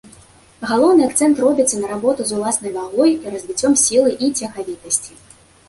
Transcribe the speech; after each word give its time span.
Галоўны 0.69 1.03
акцэнт 1.09 1.41
робіцца 1.45 1.75
на 1.83 1.91
работу 1.93 2.21
з 2.31 2.35
уласнай 2.39 2.73
вагой 2.79 3.11
і 3.23 3.37
развіццём 3.37 3.73
сілы 3.85 4.19
і 4.25 4.33
цягавітасці. 4.43 5.11